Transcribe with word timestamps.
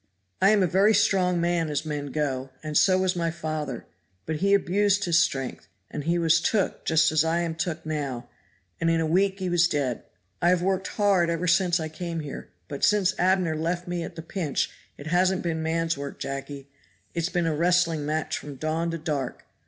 I 0.41 0.49
am 0.49 0.63
a 0.63 0.65
very 0.65 0.95
strong 0.95 1.39
man 1.39 1.69
as 1.69 1.85
men 1.85 2.07
go, 2.07 2.49
and 2.63 2.75
so 2.75 2.97
was 2.97 3.15
my 3.15 3.29
father; 3.29 3.85
but 4.25 4.37
he 4.37 4.55
abused 4.55 5.05
his 5.05 5.19
strength 5.19 5.67
and 5.91 6.05
he 6.05 6.17
was 6.17 6.41
took 6.41 6.85
just 6.85 7.11
as 7.11 7.23
I 7.23 7.41
am 7.41 7.53
took 7.53 7.85
now, 7.85 8.27
and 8.79 8.89
in 8.89 8.99
a 8.99 9.05
week 9.05 9.37
he 9.37 9.47
was 9.47 9.67
dead. 9.67 10.01
I 10.41 10.49
have 10.49 10.63
worked 10.63 10.87
hard 10.87 11.29
ever 11.29 11.45
since 11.47 11.79
I 11.79 11.87
came 11.87 12.21
here, 12.21 12.49
but 12.67 12.83
since 12.83 13.13
Abner 13.19 13.55
left 13.55 13.87
me 13.87 14.01
at 14.03 14.15
the 14.15 14.23
pinch 14.23 14.71
it 14.97 15.05
hasn't 15.05 15.43
been 15.43 15.61
man's 15.61 15.95
work, 15.99 16.17
Jacky; 16.17 16.67
it 17.13 17.19
has 17.21 17.29
been 17.29 17.45
a 17.45 17.55
wrestling 17.55 18.03
match 18.03 18.35
from 18.39 18.55
dawn 18.55 18.89
to 18.89 18.97
dark. 18.97 19.45